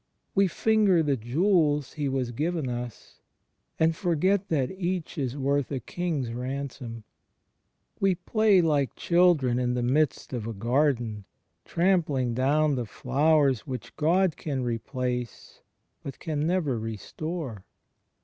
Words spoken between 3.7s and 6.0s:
and forget that each is worth a